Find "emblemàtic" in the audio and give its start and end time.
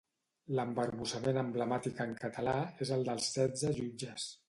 1.43-2.03